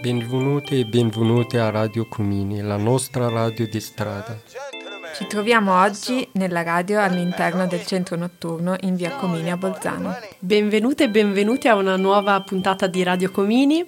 [0.00, 4.40] Benvenuti e benvenute a Radio Comini, la nostra radio di strada.
[5.16, 10.14] Ci troviamo oggi nella radio all'interno del centro notturno in via Comini a Bolzano.
[10.38, 13.84] Benvenute e benvenuti a una nuova puntata di Radio Comini.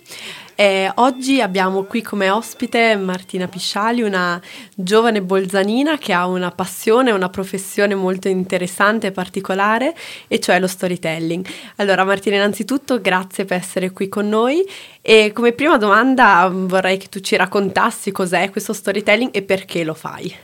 [0.61, 4.43] Eh, oggi abbiamo qui come ospite Martina Pisciali, una
[4.75, 9.95] giovane bolzanina che ha una passione, una professione molto interessante e particolare,
[10.27, 11.47] e cioè lo storytelling.
[11.77, 14.69] Allora Martina, innanzitutto grazie per essere qui con noi
[15.01, 19.95] e come prima domanda vorrei che tu ci raccontassi cos'è questo storytelling e perché lo
[19.95, 20.35] fai.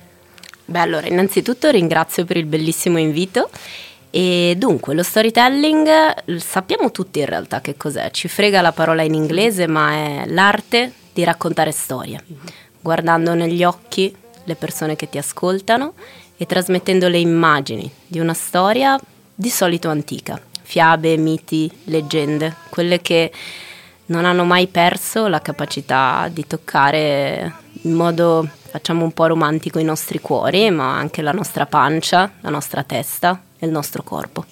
[0.66, 3.50] Beh, allora, innanzitutto ringrazio per il bellissimo invito.
[4.16, 8.12] E dunque, lo storytelling sappiamo tutti in realtà che cos'è.
[8.12, 12.22] Ci frega la parola in inglese, ma è l'arte di raccontare storie,
[12.80, 14.14] guardando negli occhi
[14.44, 15.94] le persone che ti ascoltano
[16.36, 18.96] e trasmettendo le immagini di una storia
[19.34, 20.40] di solito antica.
[20.62, 23.32] Fiabe, miti, leggende, quelle che
[24.06, 29.84] non hanno mai perso la capacità di toccare in modo facciamo un po' romantico i
[29.84, 34.44] nostri cuori, ma anche la nostra pancia, la nostra testa il nostro corpo.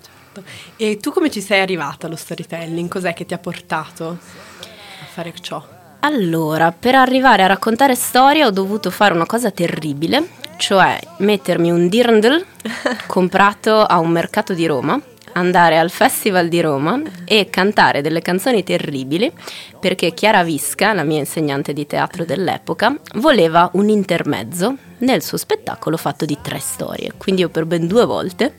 [0.00, 0.44] Certo.
[0.76, 2.88] E tu come ci sei arrivata allo storytelling?
[2.88, 5.64] Cos'è che ti ha portato a fare ciò?
[6.00, 11.88] Allora, per arrivare a raccontare storie ho dovuto fare una cosa terribile, cioè mettermi un
[11.88, 12.44] dirndl
[13.06, 15.00] comprato a un mercato di Roma
[15.32, 19.32] andare al Festival di Roma e cantare delle canzoni terribili
[19.78, 25.96] perché Chiara Visca, la mia insegnante di teatro dell'epoca, voleva un intermezzo nel suo spettacolo
[25.96, 27.12] fatto di tre storie.
[27.16, 28.54] Quindi io per ben due volte,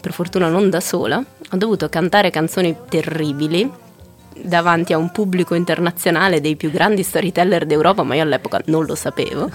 [0.00, 3.70] per fortuna non da sola, ho dovuto cantare canzoni terribili
[4.34, 8.94] davanti a un pubblico internazionale dei più grandi storyteller d'Europa, ma io all'epoca non lo
[8.94, 9.50] sapevo.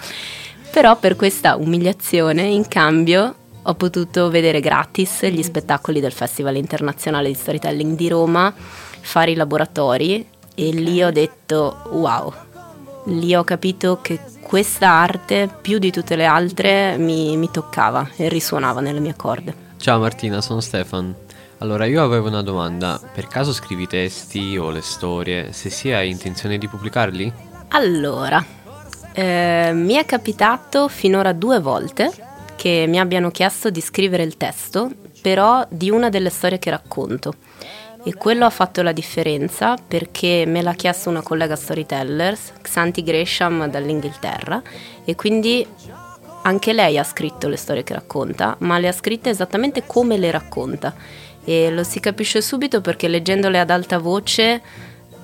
[0.71, 3.35] Però per questa umiliazione, in cambio,
[3.69, 9.35] ho potuto vedere gratis gli spettacoli del Festival Internazionale di Storytelling di Roma, fare i
[9.35, 10.25] laboratori
[10.55, 12.33] e lì ho detto wow,
[13.05, 18.29] lì ho capito che questa arte più di tutte le altre mi, mi toccava e
[18.29, 19.53] risuonava nelle mie corde.
[19.75, 21.13] Ciao Martina, sono Stefan.
[21.57, 23.01] Allora, io avevo una domanda.
[23.13, 25.51] Per caso scrivi testi o le storie?
[25.51, 27.33] Se sì, hai intenzione di pubblicarli?
[27.69, 28.43] Allora,
[29.11, 32.26] eh, mi è capitato finora due volte
[32.57, 34.91] che mi abbiano chiesto di scrivere il testo,
[35.21, 37.35] però di una delle storie che racconto.
[38.03, 43.69] E quello ha fatto la differenza perché me l'ha chiesto una collega storyteller, Xanti Gresham
[43.69, 44.61] dall'Inghilterra,
[45.05, 45.65] e quindi
[46.43, 50.31] anche lei ha scritto le storie che racconta, ma le ha scritte esattamente come le
[50.31, 50.93] racconta.
[51.43, 54.61] E lo si capisce subito perché leggendole ad alta voce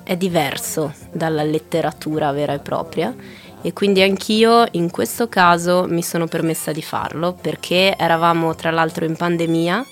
[0.04, 3.14] è diverso dalla letteratura vera e propria
[3.66, 9.06] e quindi anch'io in questo caso mi sono permessa di farlo perché eravamo tra l'altro
[9.06, 9.86] in pandemia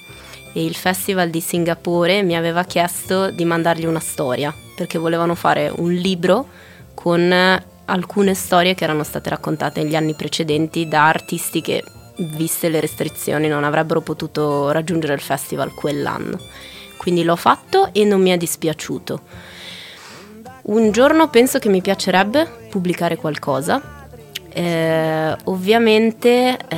[0.53, 5.73] e il Festival di Singapore mi aveva chiesto di mandargli una storia perché volevano fare
[5.75, 6.47] un libro
[6.93, 7.33] con
[7.87, 11.83] alcune storie che erano state raccontate negli anni precedenti da artisti che,
[12.37, 16.39] viste le restrizioni, non avrebbero potuto raggiungere il festival quell'anno.
[16.99, 19.21] Quindi l'ho fatto e non mi è dispiaciuto
[20.63, 24.01] un giorno penso che mi piacerebbe pubblicare qualcosa.
[24.49, 26.77] Eh, ovviamente eh,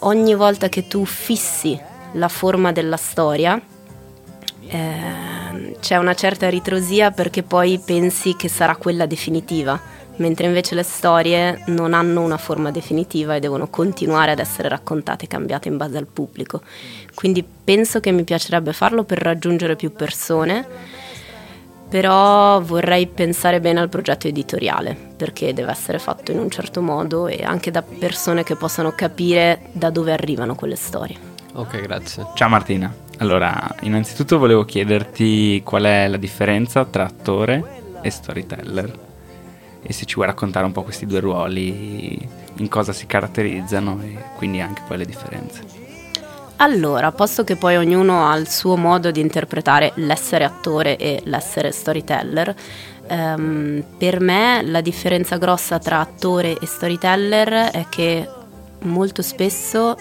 [0.00, 1.78] ogni volta che tu fissi
[2.14, 3.60] la forma della storia
[4.66, 9.80] eh, c'è una certa ritrosia perché poi pensi che sarà quella definitiva,
[10.16, 15.24] mentre invece le storie non hanno una forma definitiva e devono continuare ad essere raccontate
[15.24, 16.62] e cambiate in base al pubblico.
[17.14, 21.00] Quindi penso che mi piacerebbe farlo per raggiungere più persone
[21.92, 27.26] però vorrei pensare bene al progetto editoriale perché deve essere fatto in un certo modo
[27.26, 31.14] e anche da persone che possano capire da dove arrivano quelle storie.
[31.52, 32.28] Ok, grazie.
[32.34, 32.90] Ciao Martina.
[33.18, 38.98] Allora, innanzitutto volevo chiederti qual è la differenza tra attore e storyteller
[39.82, 42.26] e se ci vuoi raccontare un po' questi due ruoli,
[42.56, 45.81] in cosa si caratterizzano e quindi anche poi le differenze.
[46.62, 51.72] Allora, posto che poi ognuno ha il suo modo di interpretare l'essere attore e l'essere
[51.72, 52.54] storyteller,
[53.08, 58.28] ehm, per me la differenza grossa tra attore e storyteller è che
[58.82, 59.96] molto spesso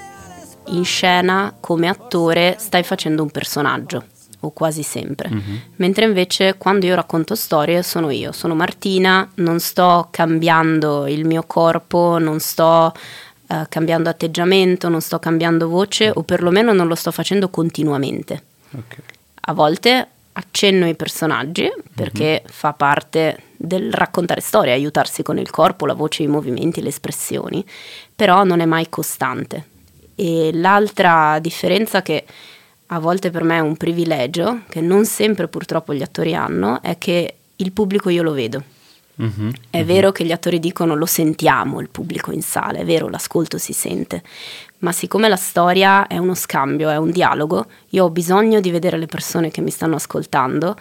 [0.68, 4.04] in scena come attore stai facendo un personaggio
[4.42, 5.30] o quasi sempre.
[5.30, 5.56] Mm-hmm.
[5.78, 11.44] Mentre invece quando io racconto storie sono io, sono Martina, non sto cambiando il mio
[11.48, 12.94] corpo, non sto
[13.52, 18.44] uh, cambiando atteggiamento, non sto cambiando voce o perlomeno non lo sto facendo continuamente.
[18.72, 19.00] Okay.
[19.42, 22.52] A volte accenno ai personaggi perché mm-hmm.
[22.52, 27.64] fa parte del raccontare storie, aiutarsi con il corpo, la voce, i movimenti, le espressioni,
[28.16, 29.68] però non è mai costante.
[30.16, 32.26] E l'altra differenza che
[32.88, 36.98] a volte per me è un privilegio, che non sempre purtroppo gli attori hanno, è
[36.98, 38.64] che il pubblico io lo vedo.
[39.22, 39.86] Mhm, È mhm.
[39.86, 43.72] vero che gli attori dicono lo sentiamo il pubblico in sala, è vero, l'ascolto si
[43.72, 44.24] sente,
[44.80, 48.98] ma siccome la storia è uno scambio, è un dialogo, io ho bisogno di vedere
[48.98, 50.76] le persone che mi stanno ascoltando,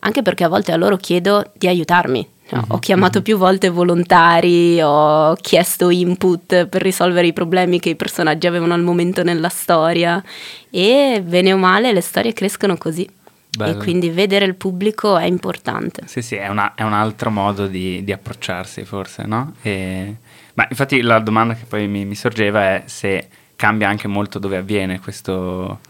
[0.00, 2.28] anche perché a volte a loro chiedo di aiutarmi.
[2.48, 7.90] Cioè, Mhm, Ho chiamato più volte volontari, ho chiesto input per risolvere i problemi che
[7.90, 10.22] i personaggi avevano al momento nella storia
[10.68, 13.08] e bene o male le storie crescono così.
[13.56, 13.78] Bello.
[13.80, 16.02] E quindi vedere il pubblico è importante.
[16.06, 19.54] Sì, sì, è, una- è un altro modo di, di approcciarsi forse, no?
[19.62, 20.16] E-
[20.54, 24.56] ma infatti la domanda che poi mi, mi sorgeva è se cambia anche molto dove
[24.56, 25.80] avviene questo,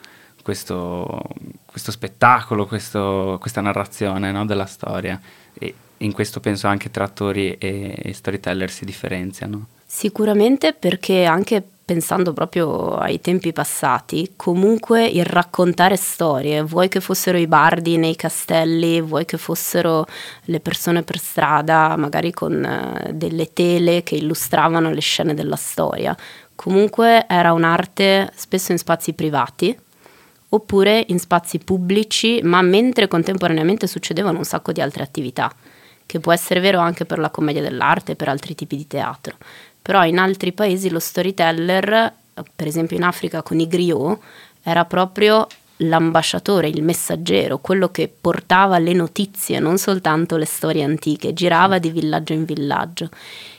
[0.43, 1.23] questo,
[1.67, 5.21] questo spettacolo, questo- questa narrazione no, della storia.
[5.59, 9.67] E in questo penso anche tra attori e, e storyteller si differenziano.
[9.87, 17.37] Sicuramente perché anche pensando proprio ai tempi passati, comunque il raccontare storie, vuoi che fossero
[17.37, 20.07] i bardi nei castelli, vuoi che fossero
[20.45, 26.17] le persone per strada, magari con eh, delle tele che illustravano le scene della storia,
[26.55, 29.77] comunque era un'arte spesso in spazi privati
[30.51, 35.53] oppure in spazi pubblici, ma mentre contemporaneamente succedevano un sacco di altre attività,
[36.07, 39.35] che può essere vero anche per la commedia dell'arte e per altri tipi di teatro.
[39.85, 42.11] Però in altri paesi lo storyteller,
[42.57, 44.19] per esempio in Africa con i griot,
[44.63, 45.47] era proprio
[45.77, 51.91] l'ambasciatore, il messaggero, quello che portava le notizie, non soltanto le storie antiche, girava di
[51.91, 53.11] villaggio in villaggio.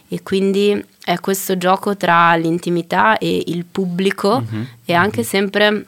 [0.07, 4.43] E quindi è questo gioco tra l'intimità e il pubblico
[4.83, 5.85] e anche sempre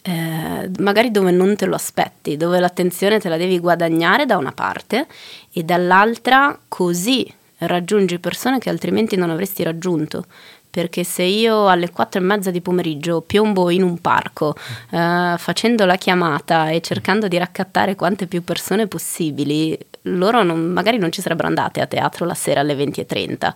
[0.00, 4.52] eh, magari dove non te lo aspetti, dove l'attenzione te la devi guadagnare da una
[4.52, 5.06] parte
[5.52, 10.24] e dall'altra così raggiungi persone che altrimenti non avresti raggiunto.
[10.70, 14.54] Perché se io alle quattro e mezza di pomeriggio piombo in un parco
[14.90, 20.96] eh, facendo la chiamata e cercando di raccattare quante più persone possibili, loro non- magari
[20.96, 23.52] non ci sarebbero andate a teatro la sera alle 20.30,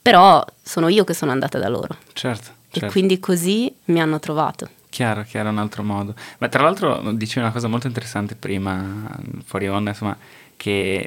[0.00, 1.96] però sono io che sono andata da loro.
[2.14, 2.86] Certo, E certo.
[2.92, 4.68] quindi così mi hanno trovato.
[4.88, 6.14] Chiaro, chiaro, un altro modo.
[6.38, 9.06] Ma tra l'altro dicevi una cosa molto interessante prima,
[9.44, 10.16] fuori onda, insomma,
[10.64, 11.06] che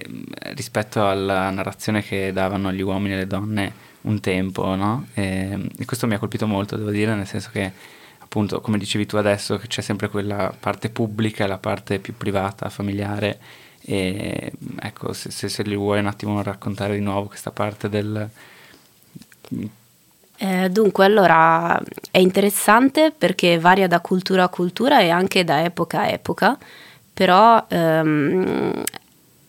[0.54, 5.07] rispetto alla narrazione che davano gli uomini e le donne un tempo, no?
[5.15, 7.71] E, e questo mi ha colpito molto, devo dire, nel senso che
[8.19, 12.15] appunto, come dicevi tu adesso, che c'è sempre quella parte pubblica e la parte più
[12.15, 13.39] privata, familiare.
[13.81, 18.30] E ecco, se, se, se li vuoi un attimo raccontare di nuovo questa parte del...
[20.38, 21.81] Eh, dunque, allora
[22.12, 26.56] è interessante perché varia da cultura a cultura e anche da epoca a epoca,
[27.12, 28.83] però ehm,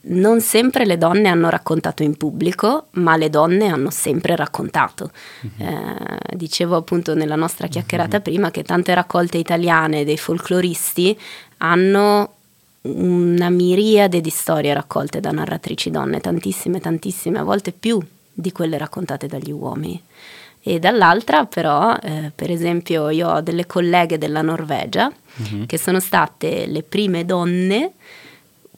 [0.01, 5.11] non sempre le donne hanno raccontato in pubblico, ma le donne hanno sempre raccontato.
[5.59, 11.19] Eh, dicevo appunto nella nostra chiacchierata prima che tante raccolte italiane dei folcloristi
[11.59, 12.33] hanno
[12.83, 18.01] una miriade di storie raccolte da narratrici donne, tantissime, tantissime, a volte più
[18.33, 20.01] di quelle raccontate dagli uomini.
[20.63, 25.11] E dall'altra però, eh, per esempio, io ho delle colleghe della Norvegia
[25.67, 27.93] che sono state le prime donne,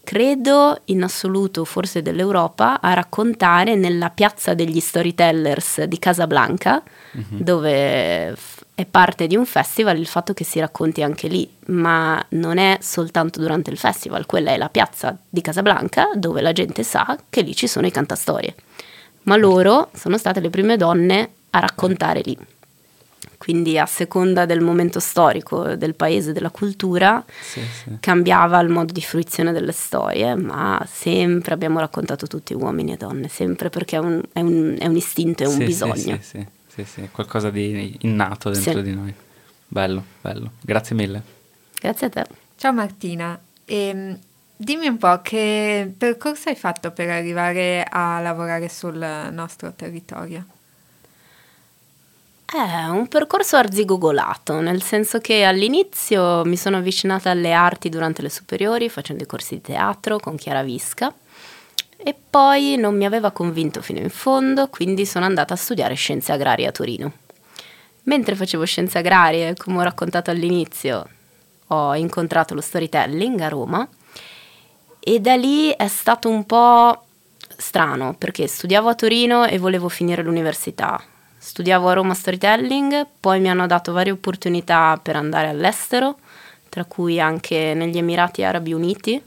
[0.03, 6.83] credo in assoluto forse dell'Europa, a raccontare nella piazza degli storytellers di Casablanca,
[7.29, 12.25] dove f- è parte di un festival il fatto che si racconti anche lì, ma
[12.31, 16.83] non è soltanto durante il festival, quella è la piazza di Casablanca dove la gente
[16.83, 18.55] sa che lì ci sono i cantastorie.
[19.25, 22.37] Ma loro sono state le prime donne a raccontare lì.
[23.41, 27.97] Quindi a seconda del momento storico, del paese, della cultura, Sì, sì.
[27.99, 33.29] cambiava il modo di fruizione delle storie, ma sempre abbiamo raccontato tutti uomini e donne,
[33.29, 35.95] sempre perché è un, è un- è un istinto, è un Sì, sì, bisogno.
[35.97, 38.83] Sì, sì, sì, sì, qualcosa di innato dentro Sì.
[38.83, 39.15] di noi.
[39.67, 40.51] Bello, bello.
[40.61, 41.23] Grazie mille.
[41.81, 42.27] Grazie a te.
[42.57, 44.19] Ciao Martina, Ehm,
[44.55, 48.99] dimmi un po' che percorso hai fatto per arrivare a lavorare sul
[49.33, 50.45] nostro territorio?
[52.53, 58.29] È un percorso arzigogolato, nel senso che all'inizio mi sono avvicinata alle arti durante le
[58.29, 61.15] superiori facendo i corsi di teatro con Chiara Visca
[61.97, 66.33] e poi non mi aveva convinto fino in fondo, quindi sono andata a studiare scienze
[66.33, 67.13] agrarie a Torino.
[68.05, 71.09] Mentre facevo scienze agrarie, come ho raccontato all'inizio,
[71.69, 73.89] ho incontrato lo storytelling a Roma
[74.99, 77.05] e da lì è stato un po'
[77.57, 81.01] strano perché studiavo a Torino e volevo finire l'università.
[81.43, 86.19] Studiavo a Roma storytelling, poi mi hanno dato varie opportunità per andare all'estero,
[86.69, 89.21] tra cui anche negli Emirati Arabi Uniti,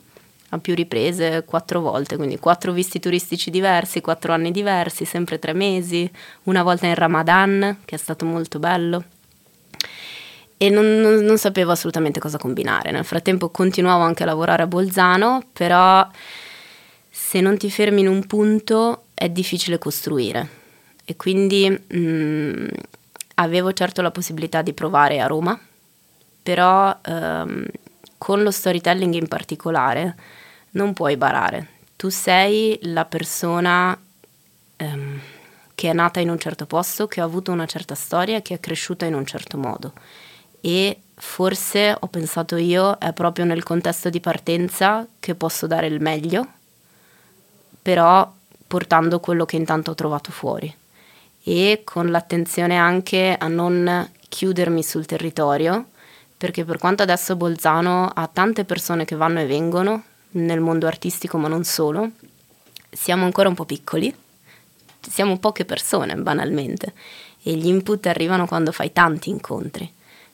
[0.49, 5.53] a più riprese, quattro volte, quindi quattro visti turistici diversi, quattro anni diversi, sempre tre
[5.53, 6.09] mesi,
[6.43, 9.03] una volta in Ramadan, che è stato molto bello.
[10.57, 12.91] e non, non, non, sapevo assolutamente cosa combinare.
[12.91, 16.07] Nel frattempo continuavo anche a lavorare a Bolzano, però
[17.09, 20.61] se non ti fermi in un punto è difficile costruire.
[21.05, 22.67] E quindi mh, mm,
[23.35, 25.59] avevo certo la possibilità di provare a Roma,
[26.41, 27.65] però ehm,
[28.17, 30.15] con lo storytelling in particolare
[30.71, 31.67] non puoi barare.
[31.95, 33.97] Tu sei la persona
[34.77, 35.19] ehm,
[35.75, 38.59] che è nata in un certo posto, che ha avuto una certa storia, che è
[38.59, 39.93] cresciuta in un certo modo.
[40.61, 46.01] E forse ho pensato io, è proprio nel contesto di partenza che posso dare il
[46.01, 46.47] meglio,
[47.81, 48.31] però
[48.67, 50.73] portando quello che intanto ho trovato fuori
[51.43, 55.87] e con l'attenzione anche a non chiudermi sul territorio,
[56.37, 61.37] perché per quanto adesso Bolzano ha tante persone che vanno e vengono nel mondo artistico,
[61.37, 62.11] ma non solo,
[62.89, 64.13] siamo ancora un po' piccoli,
[64.99, 66.93] siamo poche persone banalmente
[67.43, 69.91] e gli input arrivano quando fai tanti incontri.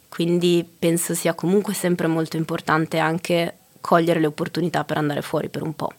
[0.08, 5.64] Quindi penso sia comunque sempre molto importante anche cogliere le opportunità per andare fuori per
[5.64, 5.92] un po',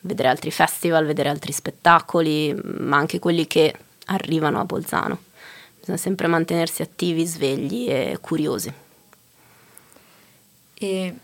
[0.00, 3.74] vedere altri festival, vedere altri spettacoli, ma anche quelli che
[4.06, 5.18] arrivano a Bolzano.
[5.78, 8.72] Bisogna sempre mantenersi attivi, svegli e curiosi.
[10.74, 11.14] E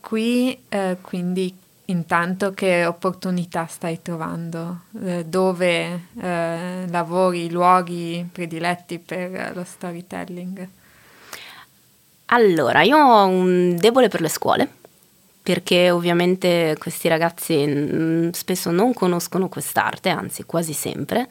[0.00, 4.82] qui eh, quindi intanto che opportunità stai trovando?
[5.02, 10.68] Eh, dove eh, lavori, luoghi prediletti per lo storytelling?
[12.26, 14.80] Allora, io ho un debole per le scuole
[15.42, 21.28] perché ovviamente questi ragazzi mm, spesso non conoscono quest'arte, anzi quasi sempre,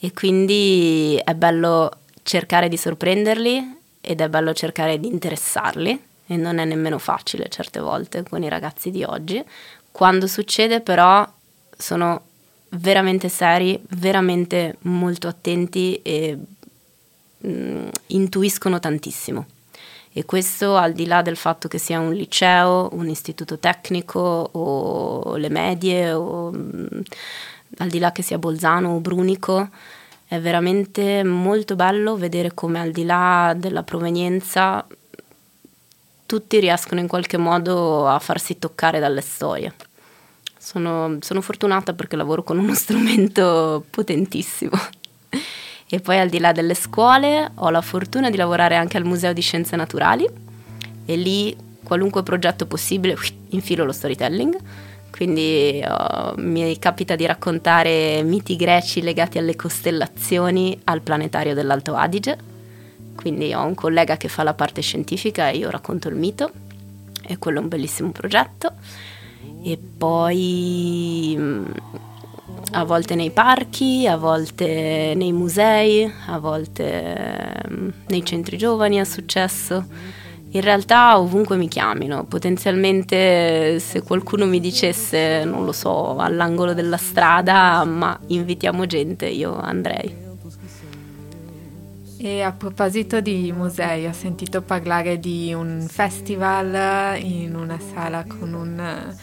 [0.00, 1.90] e quindi è bello
[2.22, 7.80] cercare di sorprenderli ed è bello cercare di interessarli e non è nemmeno facile certe
[7.80, 9.42] volte con i ragazzi di oggi.
[9.92, 11.28] Quando succede però
[11.76, 12.22] sono
[12.70, 16.38] veramente seri, veramente molto attenti e
[17.46, 19.46] mm, intuiscono tantissimo.
[20.12, 24.20] E questo al di là del fatto che sia un liceo, un istituto tecnico
[24.52, 27.00] o le medie o mm,
[27.78, 29.68] al di là che sia Bolzano o Brunico,
[30.26, 34.86] è veramente molto bello vedere come al di là della provenienza
[36.30, 39.74] tutti riescono in qualche modo a farsi toccare dalle storie.
[40.56, 44.78] Sono, sono fortunata perché lavoro con uno strumento potentissimo.
[45.88, 49.32] E poi al di là delle scuole ho la fortuna di lavorare anche al Museo
[49.32, 50.28] di Scienze Naturali
[51.04, 53.16] e lì qualunque progetto possibile
[53.50, 54.56] infilo lo storytelling
[55.20, 62.38] quindi oh, mi capita di raccontare miti greci legati alle costellazioni al planetario dell'Alto Adige.
[63.14, 66.50] Quindi ho un collega che fa la parte scientifica e io racconto il mito
[67.22, 68.72] e quello è un bellissimo progetto.
[69.62, 71.64] E poi mm,
[72.72, 79.04] a volte nei parchi, a volte nei musei, a volte mm, nei centri giovani è
[79.04, 79.84] successo
[80.52, 86.96] in realtà ovunque mi chiamino, potenzialmente se qualcuno mi dicesse, non lo so, all'angolo della
[86.96, 90.28] strada, ma invitiamo gente, io andrei.
[92.22, 98.52] E a proposito di musei, ho sentito parlare di un festival in una sala con
[98.52, 99.14] un,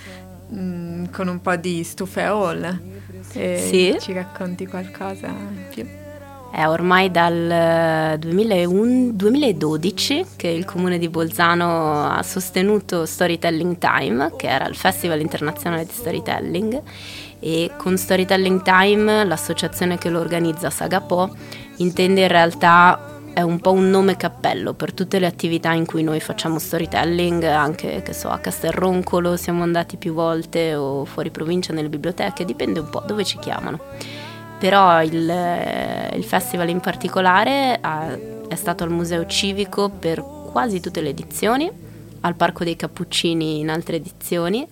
[0.54, 2.80] mm, con un po' di stufe hall.
[3.22, 3.96] sì.
[4.00, 6.07] Ci racconti qualcosa in più?
[6.50, 14.48] È ormai dal 2001, 2012 che il comune di Bolzano ha sostenuto Storytelling Time, che
[14.48, 16.82] era il Festival internazionale di storytelling,
[17.40, 21.30] e con Storytelling Time l'associazione che lo organizza, Sagapo,
[21.78, 26.02] intende in realtà è un po' un nome cappello per tutte le attività in cui
[26.02, 31.72] noi facciamo storytelling, anche che so, a Castelroncolo siamo andati più volte o fuori provincia
[31.72, 33.80] nelle biblioteche, dipende un po' dove ci chiamano
[34.60, 35.14] però il,
[36.16, 41.70] il festival in particolare ha, è stato al Museo Civico per quasi tutte le edizioni,
[42.22, 44.68] al Parco dei Cappuccini in altre edizioni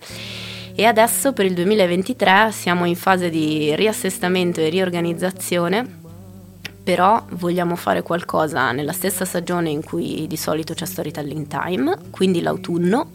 [0.74, 6.04] e adesso per il 2023 siamo in fase di riassestamento e riorganizzazione
[6.86, 12.40] però vogliamo fare qualcosa nella stessa stagione in cui di solito c'è Storytelling Time, quindi
[12.40, 13.10] l'autunno.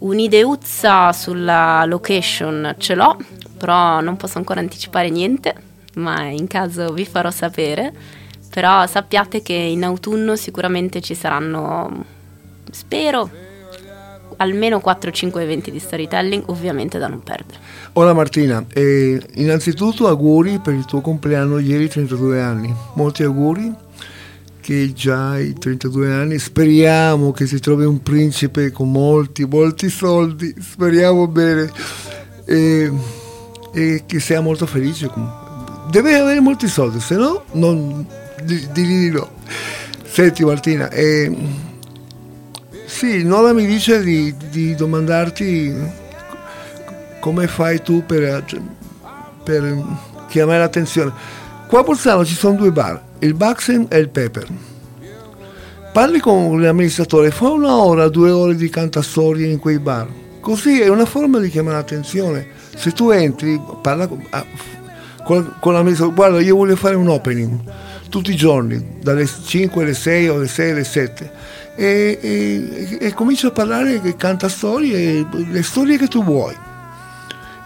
[0.00, 3.16] Un'ideuzza sulla location ce l'ho,
[3.56, 7.92] però non posso ancora anticipare niente ma in caso vi farò sapere.
[8.50, 12.04] Però sappiate che in autunno sicuramente ci saranno,
[12.70, 13.28] spero,
[14.36, 17.58] almeno 4-5 eventi di storytelling, ovviamente da non perdere.
[17.94, 23.74] Hola Martina, eh, innanzitutto auguri per il tuo compleanno ieri 32 anni, molti auguri
[24.60, 30.54] che già hai 32 anni, speriamo che si trovi un principe con molti, molti soldi,
[30.58, 31.70] speriamo bene.
[32.46, 32.90] E,
[33.72, 35.43] e che sia molto felice comunque
[35.90, 38.06] deve avere molti soldi, se no non
[38.42, 39.30] di, di no.
[40.04, 41.34] Senti Martina, eh,
[42.86, 45.74] Sì, Nola mi dice di, di domandarti
[47.18, 48.44] come fai tu per,
[49.42, 49.84] per
[50.28, 51.12] chiamare l'attenzione.
[51.66, 54.46] Qua a Bolzano ci sono due bar, il Baxen e il Pepper.
[55.92, 60.06] Parli con l'amministratore, fa una ora, due ore di cantastorie in quei bar.
[60.40, 62.46] Così è una forma di chiamare l'attenzione.
[62.76, 64.08] Se tu entri, parla
[65.24, 67.60] con, con, l'amministratore, guarda io voglio fare un opening
[68.08, 71.32] tutti i giorni, dalle 5 alle 6 o alle 6 alle 7
[71.74, 76.54] e, e, e comincia a parlare, canta storie, le storie che tu vuoi.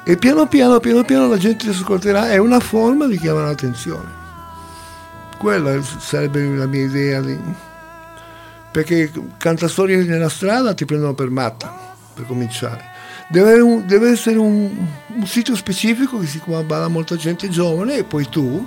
[0.04, 4.16] E piano piano, piano piano la gente ti ascolterà, è una forma di chiamare l'attenzione.
[5.36, 7.20] Quella sarebbe la mia idea.
[7.20, 7.38] Di...
[8.72, 12.96] Perché canta storie nella strada ti prendono per matta, per cominciare.
[13.30, 14.70] Deve, deve essere un,
[15.06, 18.66] un, sito specifico che si balla molta gente giovane e poi tu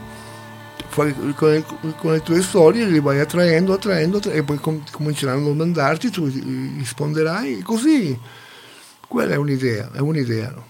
[0.94, 1.64] con, le,
[1.98, 6.12] con, le, tue storie li vai attraendo, attraendo, attraendo e poi com- cominceranno a domandarti,
[6.12, 8.18] tu risponderai così.
[9.08, 10.70] Quella è un'idea, è un'idea.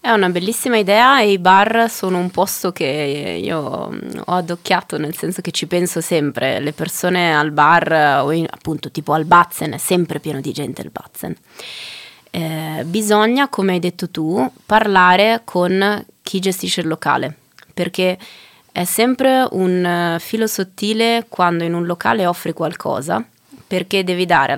[0.00, 2.84] È una bellissima idea e i bar sono un posto che
[3.42, 6.60] io ho addocchiato, nel senso che ci penso sempre.
[6.60, 10.82] Le persone al bar, o in, appunto tipo al Batzen, è sempre pieno di gente
[10.82, 11.36] il Batzen.
[12.38, 17.36] Eh, bisogna, come hai detto tu, parlare con chi gestisce il locale,
[17.74, 18.16] perché
[18.70, 23.26] è sempre un eh, filo sottile quando in un locale offri qualcosa,
[23.66, 24.56] perché devi dare,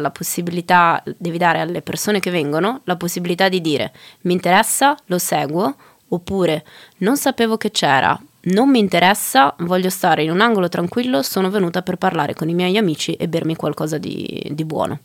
[1.17, 5.75] devi dare alle persone che vengono la possibilità di dire mi interessa, lo seguo,
[6.09, 6.67] oppure
[6.99, 11.81] non sapevo che c'era, non mi interessa, voglio stare in un angolo tranquillo, sono venuta
[11.81, 14.99] per parlare con i miei amici e bermi qualcosa di, di buono.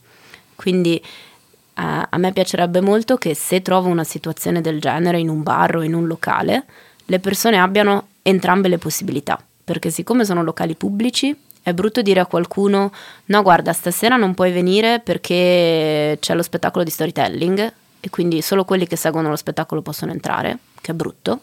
[0.56, 1.02] Quindi
[1.78, 5.78] eh, a me piacerebbe molto che se trovo una situazione del genere in un bar
[5.78, 6.66] o in un locale,
[7.06, 12.28] le persone abbiano entrambe le possibilità, perché siccome sono locali pubblici è brutto dire a
[12.28, 12.92] qualcuno
[13.26, 17.74] no guarda stasera non puoi venire perché c'è lo spettacolo di storytelling
[18.06, 21.40] e quindi solo quelli che seguono lo spettacolo possono entrare, che è brutto.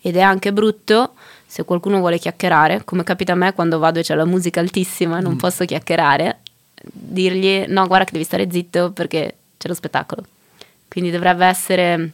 [0.00, 1.12] Ed è anche brutto
[1.46, 5.18] se qualcuno vuole chiacchierare, come capita a me quando vado e c'è la musica altissima
[5.18, 5.36] e non mm.
[5.36, 6.38] posso chiacchierare,
[6.82, 10.24] dirgli no guarda che devi stare zitto perché c'è lo spettacolo.
[10.88, 12.12] Quindi dovrebbe essere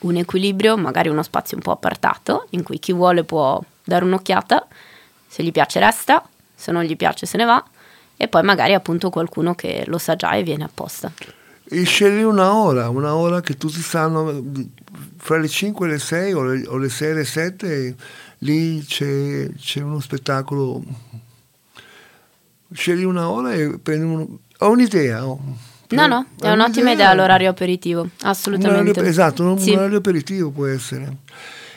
[0.00, 4.68] un equilibrio, magari uno spazio un po' appartato, in cui chi vuole può dare un'occhiata,
[5.26, 7.62] se gli piace resta, se non gli piace se ne va,
[8.16, 11.12] e poi magari appunto qualcuno che lo sa già e viene apposta.
[11.68, 14.44] E scegli una ora, una ora che tutti sanno,
[15.16, 17.96] fra le 5 e le 6 o le, o le 6 e le 7,
[18.38, 20.84] lì c'è, c'è, uno spettacolo.
[22.72, 25.36] Scegli una ora e prendi un, ho un'idea.
[25.90, 29.00] No, no, è un'ottima idea l'orario aperitivo, assolutamente.
[29.00, 29.70] Un esatto, un, sì.
[29.70, 31.18] un orario aperitivo può essere.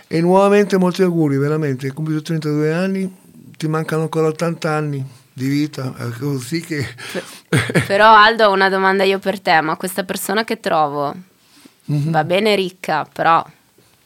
[0.08, 3.15] E nuovamente molti auguri, veramente, hai compiuto 32 anni,
[3.58, 6.86] ti mancano ancora 80 anni di vita, così che...
[7.86, 11.15] Però Aldo, ho una domanda io per te, ma questa persona che trovo
[11.91, 12.12] mm-hmm.
[12.12, 13.45] va bene ricca, però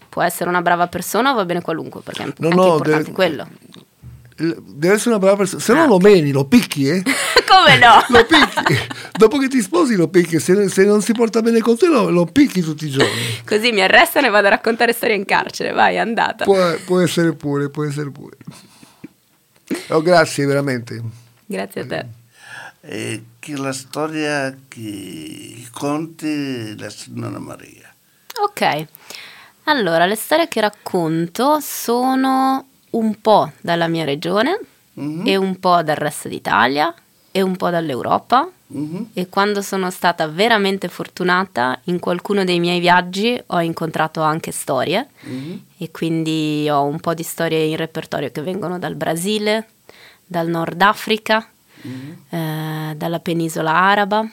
[0.09, 2.01] può essere una brava persona o va bene qualunque?
[2.01, 3.47] Perché è no, no, importante deve, quello
[4.35, 7.03] deve essere una brava persona, se no lo meni, lo picchi, eh?
[7.47, 8.03] Come no?
[8.09, 8.77] lo picchi.
[9.17, 12.09] Dopo che ti sposi lo picchi, se, se non si porta bene con te lo,
[12.09, 13.41] lo, picchi tutti i giorni.
[13.45, 16.45] Così mi arrestano e vado a raccontare storie in carcere, vai, è andata.
[16.45, 18.37] Può, può, essere pure, può essere pure.
[19.89, 21.01] Oh, grazie veramente.
[21.45, 22.05] Grazie a te.
[22.81, 27.93] Eh, che la storia che conti la signora Maria.
[28.41, 28.87] Ok,
[29.65, 34.59] allora le storie che racconto sono un po' dalla mia regione
[34.99, 35.27] mm-hmm.
[35.27, 36.93] e un po' dal resto d'Italia
[37.31, 39.03] e un po' dall'Europa mm-hmm.
[39.13, 45.07] e quando sono stata veramente fortunata in qualcuno dei miei viaggi ho incontrato anche storie
[45.27, 45.57] mm-hmm.
[45.77, 49.67] e quindi ho un po' di storie in repertorio che vengono dal Brasile,
[50.25, 51.47] dal Nord Africa,
[52.29, 54.29] eh, dalla penisola araba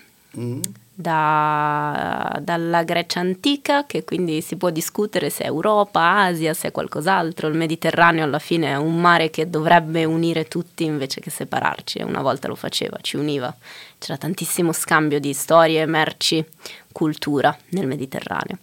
[1.00, 6.70] da, dalla Grecia antica, che quindi si può discutere se è Europa, Asia, se è
[6.70, 7.48] qualcos'altro.
[7.48, 12.04] Il Mediterraneo alla fine è un mare che dovrebbe unire tutti invece che separarci, e
[12.04, 13.54] una volta lo faceva, ci univa.
[13.98, 16.44] C'era tantissimo scambio di storie, merci,
[16.92, 18.58] cultura nel Mediterraneo.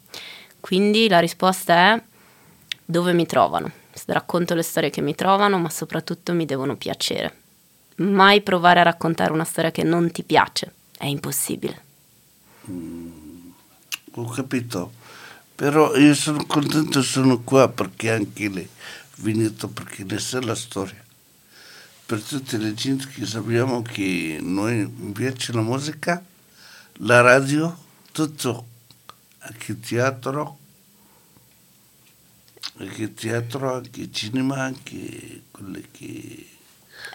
[0.59, 2.01] Quindi la risposta è
[2.85, 3.71] dove mi trovano.
[4.05, 7.35] Racconto le storie che mi trovano, ma soprattutto mi devono piacere.
[7.97, 11.85] Mai provare a raccontare una storia che non ti piace, è impossibile.
[12.69, 13.49] Mm,
[14.13, 14.91] ho capito,
[15.55, 18.67] però io sono contento, sono qua perché anche lei è
[19.15, 21.03] venuto perché ne sa la storia.
[22.05, 26.23] Per tutte le gente che sappiamo che noi piace la musica,
[26.99, 27.77] la radio,
[28.11, 28.65] tutto,
[29.39, 30.57] anche teatro,
[32.77, 36.49] anche teatro, anche cinema, anche quelle che...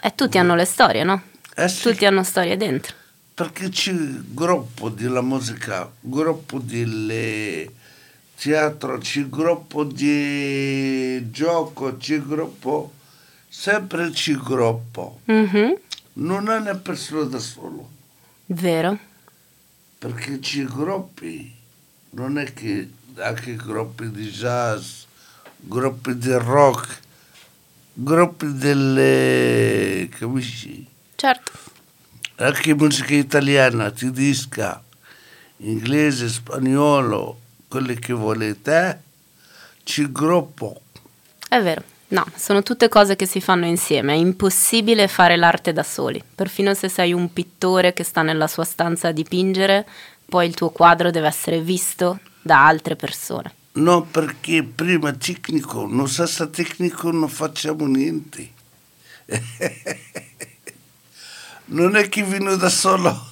[0.02, 1.22] E tutti hanno le storie, no?
[1.54, 1.82] Eh sì.
[1.82, 2.94] Tutti hanno storie dentro.
[3.34, 7.70] Perché c'è gruppo della musica, gruppo del
[8.36, 12.92] teatro, c'è gruppo di gioco, c'è gruppo,
[13.48, 15.20] sempre c'è gruppo.
[15.24, 15.76] Mhm,
[16.14, 17.88] Non è una persona da solo,
[18.46, 18.98] Vero.
[19.98, 21.54] perché c'è gruppi,
[22.10, 25.04] non è che anche gruppi di jazz,
[25.56, 27.00] gruppi di rock,
[27.94, 30.86] gruppi delle, capisci?
[31.16, 31.61] Certo.
[32.42, 34.82] Anche musica italiana, tedesca,
[35.58, 39.02] inglese, spagnolo, quelli che volete,
[39.84, 40.80] c'è gruppo.
[41.48, 41.84] È vero.
[42.08, 44.14] No, sono tutte cose che si fanno insieme.
[44.14, 46.20] È impossibile fare l'arte da soli.
[46.34, 49.86] Perfino se sei un pittore che sta nella sua stanza a dipingere,
[50.24, 53.54] poi il tuo quadro deve essere visto da altre persone.
[53.74, 58.50] No, perché prima tecnico, non senza tecnico non facciamo niente.
[61.72, 63.30] non è che viene da solo.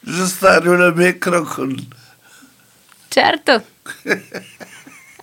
[0.00, 1.74] Bisogna stare una micro con...
[3.08, 3.64] Certo.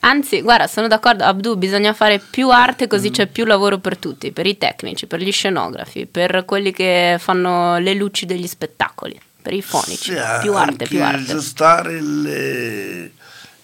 [0.02, 4.32] Anzi, guarda, sono d'accordo, Abdu, bisogna fare più arte così c'è più lavoro per tutti,
[4.32, 9.54] per i tecnici, per gli scenografi, per quelli che fanno le luci degli spettacoli, per
[9.54, 10.13] i fonici.
[10.13, 11.32] Sì, più arte, più arte.
[11.32, 13.12] aggiustare le,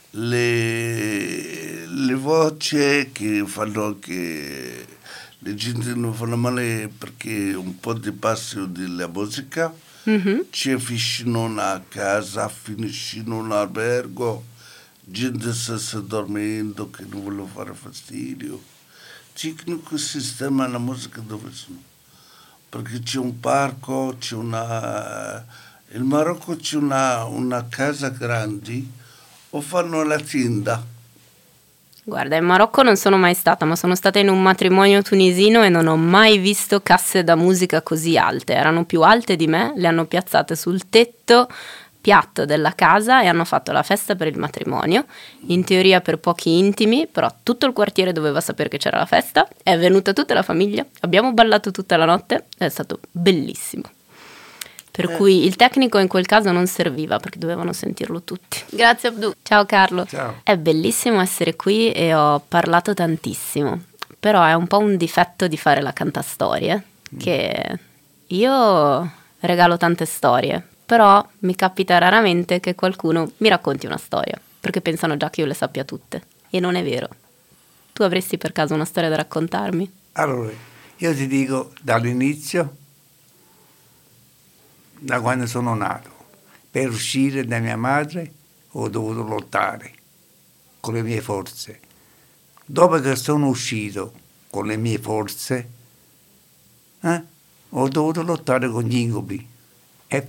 [0.09, 4.94] le, le voci che fanno anche
[5.45, 9.71] le gente non fanno male perché un po' di passo della musica
[10.05, 10.45] Mhm.
[10.49, 14.43] ci vicino una casa finiscono un albergo
[15.03, 18.59] gente sta sta dormendo che non vuole fare fastidio.
[19.33, 21.81] Tecnico sistema la musica dove sono.
[22.69, 25.45] Perché c'è un parco c'è una
[25.89, 28.83] il Marocco c'è una, una casa grande
[29.51, 30.83] o fanno la tenda
[32.07, 35.69] Guarda, in Marocco non sono mai stata, ma sono stata in un matrimonio tunisino e
[35.69, 38.53] non ho mai visto casse da musica così alte.
[38.53, 41.49] Erano più alte di me, le hanno piazzate sul tetto
[41.99, 45.05] piatto della casa e hanno fatto la festa per il matrimonio,
[45.47, 49.47] in teoria per pochi intimi, però tutto il quartiere doveva sapere che c'era la festa,
[49.63, 53.94] è venuta tutta la famiglia, abbiamo ballato tutta la notte, è stato bellissimo.
[54.95, 58.63] Per cui il tecnico in quel caso non serviva perché dovevano sentirlo tutti.
[58.69, 59.33] Grazie Abdu.
[59.43, 60.05] Ciao Carlo.
[60.05, 60.35] Ciao.
[60.41, 63.81] È bellissimo essere qui e ho parlato tantissimo,
[64.17, 66.83] però è un po' un difetto di fare la cantastorie,
[67.17, 67.79] che
[68.27, 74.79] io regalo tante storie, però mi capita raramente che qualcuno mi racconti una storia, perché
[74.79, 77.09] pensano già che io le sappia tutte, e non è vero.
[77.91, 79.91] Tu avresti per caso una storia da raccontarmi?
[80.13, 80.51] Allora,
[80.95, 82.77] io ti dico dall'inizio,
[85.05, 86.09] da quando sono nato,
[86.71, 88.31] per uscire da mia madre
[88.71, 89.93] ho dovuto lottare
[90.79, 91.79] con le mie forze.
[92.65, 94.13] Dopo che sono uscito
[94.49, 95.69] con le mie forze,
[97.01, 97.21] eh,
[97.69, 99.47] ho dovuto lottare con gli incubi.
[100.07, 100.27] E,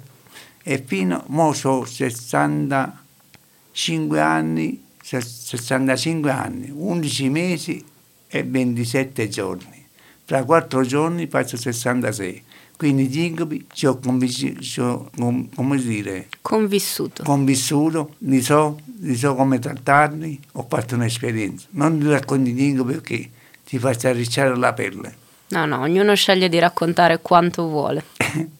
[0.62, 7.82] e fino a ho 65 anni, se- 65 anni, 11 mesi
[8.26, 9.88] e 27 giorni.
[10.26, 12.44] Fra 4 giorni faccio 66.
[12.76, 17.22] Quindi gli incubi ci ho, convinci- ci ho, com- come dire, Convissuto.
[17.22, 21.66] convissuto, li so, li so come trattarli, ho fatto un'esperienza.
[21.70, 23.30] Non ti racconti incubi perché
[23.64, 25.16] ti faccio arricciare la pelle.
[25.48, 28.04] No, no, ognuno sceglie di raccontare quanto vuole.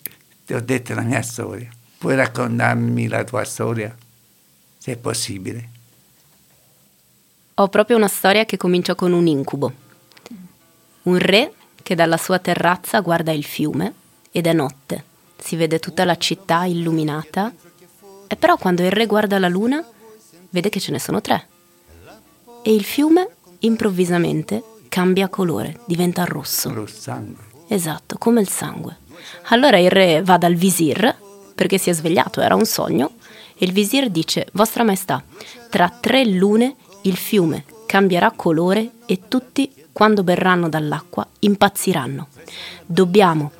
[0.46, 1.68] Ti ho detto la mia storia.
[1.98, 3.94] Puoi raccontarmi la tua storia?
[4.78, 5.68] Se è possibile.
[7.54, 9.72] Ho proprio una storia che comincia con un incubo.
[11.02, 11.52] Un re
[11.82, 13.92] che dalla sua terrazza guarda il fiume
[14.36, 15.02] ed è notte.
[15.38, 17.50] Si vede tutta la città illuminata.
[18.26, 19.82] E però quando il re guarda la luna,
[20.50, 21.48] vede che ce ne sono tre.
[22.60, 23.28] E il fiume
[23.60, 26.70] improvvisamente cambia colore, diventa rosso.
[26.70, 27.44] Lo sangue.
[27.68, 28.98] Esatto, come il sangue.
[29.44, 31.16] Allora il re va dal visir,
[31.54, 33.12] perché si è svegliato, era un sogno,
[33.56, 35.24] e il visir dice, Vostra Maestà,
[35.70, 42.28] tra tre lune il fiume cambierà colore e tutti, quando berranno dall'acqua, impazziranno.
[42.84, 43.52] Dobbiamo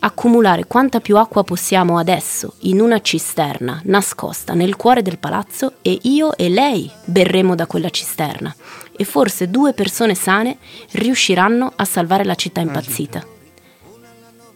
[0.00, 5.98] accumulare quanta più acqua possiamo adesso in una cisterna nascosta nel cuore del palazzo e
[6.02, 8.54] io e lei berremo da quella cisterna
[8.96, 10.58] e forse due persone sane
[10.92, 13.26] riusciranno a salvare la città impazzita.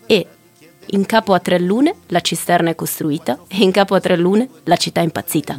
[0.07, 0.27] E
[0.87, 4.49] in capo a tre lune la cisterna è costruita e in capo a tre lune
[4.65, 5.59] la città è impazzita.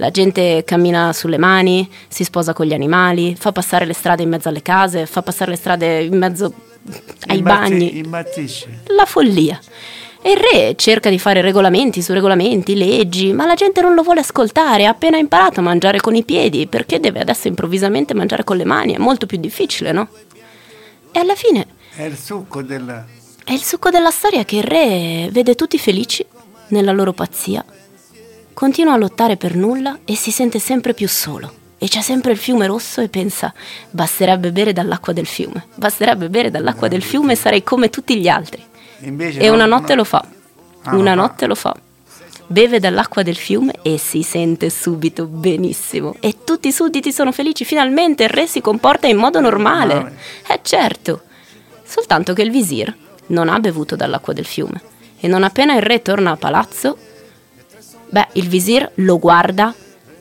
[0.00, 4.30] La gente cammina sulle mani, si sposa con gli animali, fa passare le strade in
[4.30, 6.54] mezzo alle case, fa passare le strade in mezzo
[7.26, 8.80] ai bagni Impazzisce.
[8.96, 9.60] la follia.
[10.22, 14.02] E il re cerca di fare regolamenti su regolamenti, leggi, ma la gente non lo
[14.02, 18.42] vuole ascoltare, ha appena imparato a mangiare con i piedi, perché deve adesso improvvisamente mangiare
[18.42, 18.94] con le mani?
[18.94, 20.08] È molto più difficile, no?
[21.12, 23.04] E alla fine È il succo della...
[23.44, 26.24] E il succo della storia è che il re vede tutti felici
[26.68, 27.62] nella loro pazzia,
[28.54, 31.54] continua a lottare per nulla e si sente sempre più solo.
[31.78, 33.54] E c'è sempre il fiume rosso e pensa,
[33.90, 38.28] basterebbe bere dall'acqua del fiume, basterebbe bere dall'acqua del fiume e sarei come tutti gli
[38.28, 38.62] altri.
[39.00, 40.00] Invece E no, una notte no.
[40.00, 40.22] lo fa,
[40.82, 41.74] Ah, una notte lo fa.
[42.46, 46.16] Beve dall'acqua del fiume e si sente subito benissimo.
[46.20, 49.94] E tutti i sudditi sono felici, finalmente il re si comporta in modo normale.
[49.94, 50.16] Normale.
[50.48, 51.22] Eh certo.
[51.84, 52.94] Soltanto che il visir
[53.28, 54.80] non ha bevuto dall'acqua del fiume.
[55.18, 56.96] E non appena il re torna a palazzo,
[58.10, 59.74] beh, il visir lo guarda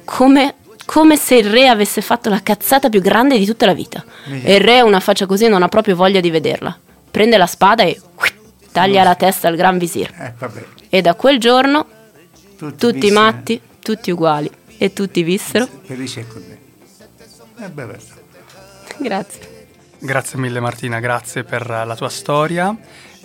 [0.06, 4.04] come, come se il re avesse fatto la cazzata più grande di tutta la vita.
[4.26, 6.78] E il re ha una faccia così e non ha proprio voglia di vederla.
[7.12, 8.00] Prende la spada e
[8.72, 10.12] taglia la testa al gran visir.
[10.18, 10.66] Eh, vabbè.
[10.90, 11.86] E da quel giorno
[12.58, 14.50] Tutti, tutti matti, tutti uguali.
[14.78, 15.68] E tutti vissero.
[15.84, 16.58] Felici e contenti.
[17.60, 17.98] Eh, beh.
[18.98, 19.58] Grazie.
[20.02, 22.76] Grazie mille Martina, grazie per la tua storia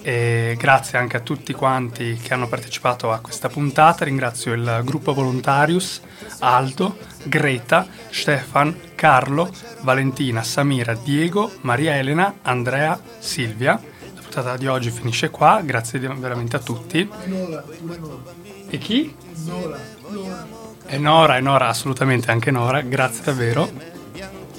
[0.06, 4.04] e grazie anche a tutti quanti che hanno partecipato a questa puntata.
[4.04, 6.02] Ringrazio il gruppo Volontarius,
[6.40, 13.80] Aldo, Greta, Stefan, Carlo, Valentina, Samira, Diego, Maria Elena, Andrea, Silvia.
[14.14, 17.08] La puntata di oggi finisce qua, grazie veramente a tutti.
[18.68, 19.16] E chi?
[20.86, 23.93] E Nora, e Nora, assolutamente anche Nora, grazie davvero.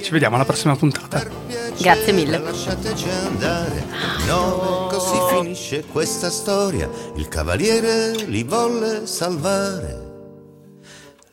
[0.06, 1.26] Ci vediamo alla prossima puntata.
[1.80, 2.38] Grazie mille.
[2.38, 3.88] Lasciateci andare,
[4.28, 6.88] no, così finisce questa storia.
[7.16, 10.00] Il cavaliere li volle salvare,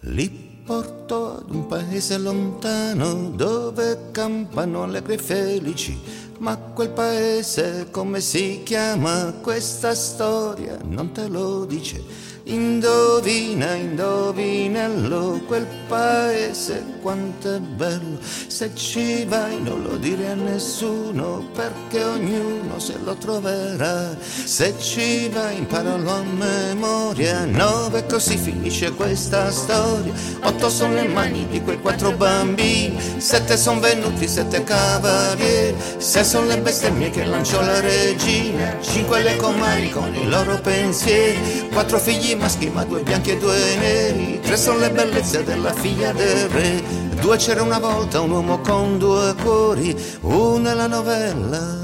[0.01, 6.01] li portò ad un paese lontano dove campano allegri e felici.
[6.39, 9.35] Ma quel paese come si chiama?
[9.43, 12.03] Questa storia non te lo dice.
[12.45, 18.19] Indovina, indovinello, quel paese quanto è bello.
[18.47, 24.17] Se ci vai non lo dire a nessuno, perché ognuno se lo troverà.
[24.45, 27.45] Se ci vai imparalo a memoria.
[27.45, 30.13] Nove così finisce questa storia.
[30.43, 32.97] Otto sono le mani di quei quattro bambini.
[33.19, 35.77] Sette sono venuti, sette cavalieri.
[35.99, 38.77] Sei sono le bestemmie che lanciò la regina.
[38.81, 41.69] Cinque le comari con i loro pensieri.
[41.73, 44.41] Quattro figli maschi, ma bianchi e due neri.
[44.41, 46.83] Tre sono le bellezze della figlia del re.
[47.21, 49.95] Due c'era una volta un uomo con due cuori.
[50.23, 51.81] Una è la novella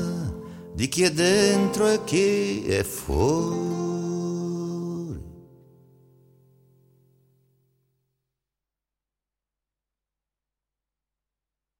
[0.72, 3.77] di chi è dentro e chi è fuori.